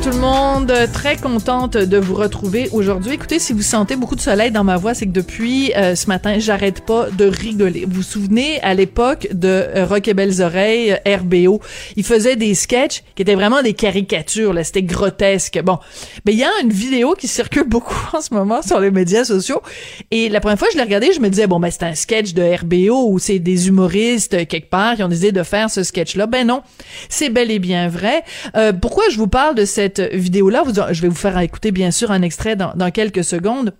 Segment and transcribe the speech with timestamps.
[0.00, 3.12] Bonjour tout le monde, très contente de vous retrouver aujourd'hui.
[3.12, 6.06] Écoutez, si vous sentez beaucoup de soleil dans ma voix, c'est que depuis euh, ce
[6.06, 7.84] matin, j'arrête pas de rigoler.
[7.86, 11.60] Vous vous souvenez à l'époque de euh, Rock et Belles Oreilles, euh, RBO,
[11.96, 15.60] il faisait des sketchs qui étaient vraiment des caricatures, là, c'était grotesque.
[15.62, 15.78] Bon,
[16.24, 19.24] mais il y a une vidéo qui circule beaucoup en ce moment sur les médias
[19.24, 19.60] sociaux
[20.10, 21.94] et la première fois que je l'ai regardé, je me disais bon ben c'est un
[21.94, 25.82] sketch de RBO où c'est des humoristes quelque part qui ont décidé de faire ce
[25.82, 26.26] sketch-là.
[26.26, 26.62] Ben non,
[27.10, 28.22] c'est bel et bien vrai.
[28.80, 32.10] pourquoi je vous parle de cette cette vidéo-là, je vais vous faire écouter bien sûr
[32.10, 33.74] un extrait dans, dans quelques secondes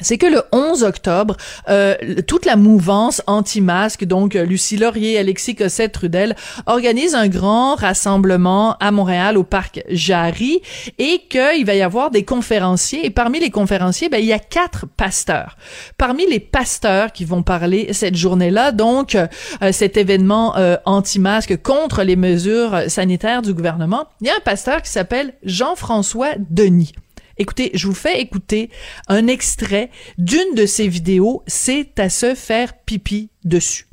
[0.00, 1.36] c'est que le 11 octobre,
[1.68, 1.94] euh,
[2.26, 8.90] toute la mouvance anti-masque, donc euh, Lucie Laurier, Alexis Cossette-Trudel, organise un grand rassemblement à
[8.90, 10.60] Montréal au parc Jarry
[10.98, 13.06] et qu'il va y avoir des conférenciers.
[13.06, 15.56] Et parmi les conférenciers, ben, il y a quatre pasteurs.
[15.96, 19.26] Parmi les pasteurs qui vont parler cette journée-là, donc euh,
[19.72, 24.90] cet événement anti-masque contre les mesures sanitaires du gouvernement, il y a un pasteur qui
[24.90, 26.92] s'appelle Jean-François Denis.
[27.38, 28.70] Écoutez, je vous fais écouter
[29.08, 31.42] un extrait d'une de ces vidéos.
[31.46, 33.86] C'est à se faire pipi dessus.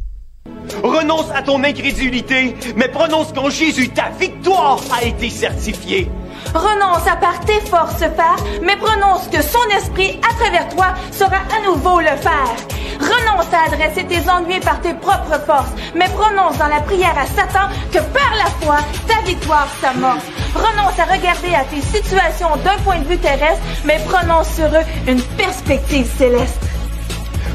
[0.81, 6.09] Renonce à ton incrédulité, mais prononce qu'en Jésus, ta victoire a été certifiée.
[6.53, 11.41] Renonce à par tes forces faire, mais prononce que son esprit à travers toi saura
[11.55, 12.55] à nouveau le faire.
[12.99, 17.25] Renonce à adresser tes ennuis par tes propres forces, mais prononce dans la prière à
[17.25, 18.77] Satan que par la foi,
[19.07, 20.25] ta victoire s'amorce.
[20.55, 24.85] Renonce à regarder à tes situations d'un point de vue terrestre, mais prononce sur eux
[25.07, 26.61] une perspective céleste.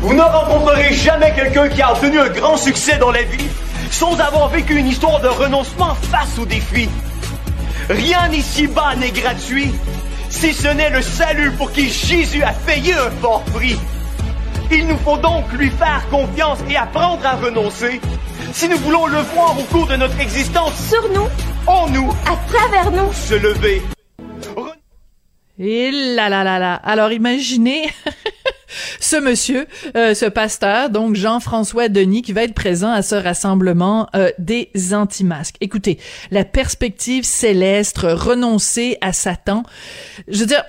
[0.00, 3.48] Vous ne rencontrerez jamais quelqu'un qui a obtenu un grand succès dans la vie
[3.91, 6.89] sans avoir vécu une histoire de renoncement face aux défis.
[7.89, 9.73] Rien ici-bas n'est gratuit,
[10.30, 13.79] si ce n'est le salut pour qui Jésus a payé un fort prix.
[14.70, 18.01] Il nous faut donc lui faire confiance et apprendre à renoncer
[18.52, 20.73] si nous voulons le voir au cours de notre existence.
[20.90, 21.27] Sur nous.
[21.67, 22.12] En nous.
[22.27, 23.11] À travers nous.
[23.12, 23.83] Se lever.
[25.58, 26.74] Et là là là là.
[26.74, 27.89] Alors imaginez
[29.01, 34.08] ce monsieur, euh, ce pasteur, donc Jean-François Denis, qui va être présent à ce rassemblement
[34.14, 35.56] euh, des anti-masques.
[35.61, 35.98] Écoutez,
[36.30, 39.62] la perspective céleste, renoncer à Satan.
[40.29, 40.62] Je veux dire,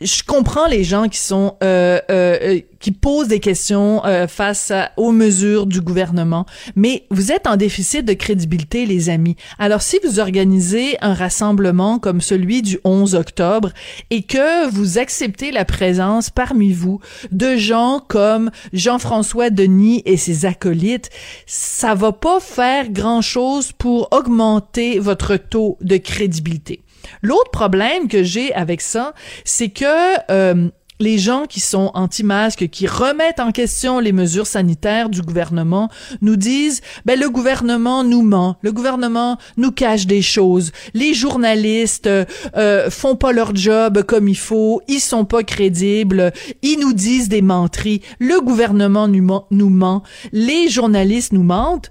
[0.00, 5.12] je comprends les gens qui sont euh, euh, euh, qui posent des questions face aux
[5.12, 6.46] mesures du gouvernement,
[6.76, 9.36] mais vous êtes en déficit de crédibilité, les amis.
[9.58, 13.68] Alors si vous organisez un rassemblement comme celui du 11 octobre
[14.08, 17.00] et que vous acceptez la présence parmi vous
[17.32, 21.10] de gens comme Jean-François Denis et ses acolytes,
[21.44, 26.80] ça va pas faire grand-chose pour augmenter votre taux de crédibilité.
[27.22, 29.84] L'autre problème que j'ai avec ça, c'est que
[30.30, 35.88] euh, les gens qui sont anti-masques, qui remettent en question les mesures sanitaires du gouvernement,
[36.20, 42.06] nous disent ben le gouvernement nous ment, le gouvernement nous cache des choses, les journalistes
[42.06, 46.32] euh, font pas leur job comme il faut, ils sont pas crédibles,
[46.62, 50.02] ils nous disent des menteries, le gouvernement nous nous ment.
[50.32, 51.90] Les journalistes nous mentent.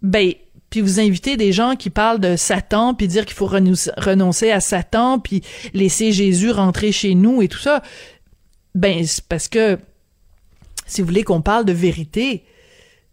[0.00, 0.32] Ben
[0.72, 4.60] puis vous invitez des gens qui parlent de Satan, puis dire qu'il faut renoncer à
[4.60, 5.42] Satan, puis
[5.74, 7.82] laisser Jésus rentrer chez nous et tout ça,
[8.74, 9.78] ben c'est parce que
[10.86, 12.44] si vous voulez qu'on parle de vérité,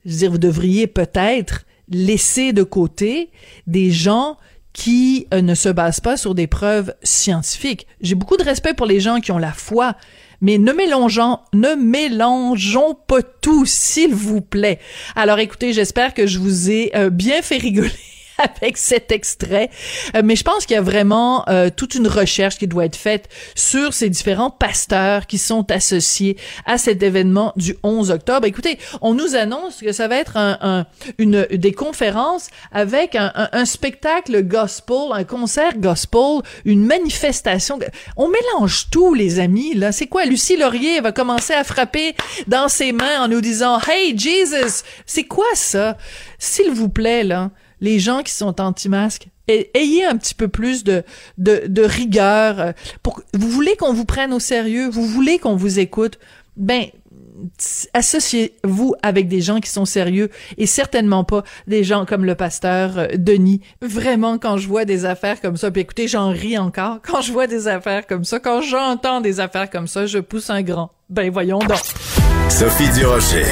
[0.06, 3.30] je veux dire, vous devriez peut-être laisser de côté
[3.68, 4.38] des gens
[4.74, 7.88] qui euh, ne se basent pas sur des preuves scientifiques.
[8.02, 9.96] J'ai beaucoup de respect pour les gens qui ont la foi,
[10.41, 14.80] mais ne mélangeons, ne mélangeons pas tout, s'il vous plaît.
[15.16, 17.91] Alors écoutez, j'espère que je vous ai euh, bien fait rigoler
[18.62, 19.70] avec cet extrait.
[20.16, 22.96] Euh, mais je pense qu'il y a vraiment euh, toute une recherche qui doit être
[22.96, 28.46] faite sur ces différents pasteurs qui sont associés à cet événement du 11 octobre.
[28.46, 30.86] Écoutez, on nous annonce que ça va être un,
[31.18, 37.80] une des conférences avec un, un, spectacle gospel, un concert gospel, une manifestation.
[38.16, 39.74] On mélange tout, les amis.
[39.75, 40.25] Là, c'est quoi?
[40.25, 42.16] Lucie Laurier va commencer à frapper
[42.48, 45.98] dans ses mains en nous disant Hey Jesus, c'est quoi ça?
[46.38, 51.04] S'il vous plaît, là les gens qui sont anti-masques, ayez un petit peu plus de,
[51.38, 52.60] de, rigueur.
[52.60, 52.72] Euh,
[53.04, 56.20] pour, vous voulez qu'on vous prenne au sérieux, vous voulez qu'on vous écoute,
[56.58, 56.86] ben
[57.94, 62.98] associez-vous avec des gens qui sont sérieux et certainement pas des gens comme le pasteur
[62.98, 63.62] euh, Denis.
[63.82, 67.00] Vraiment, quand je vois des affaires comme ça, puis écoutez, j'en ris encore.
[67.06, 70.50] Quand je vois des affaires comme ça, quand j'entends des affaires comme ça, je pousse
[70.50, 70.92] un grand.
[71.10, 71.80] Ben voyons donc.
[72.50, 73.46] Sophie Durocher.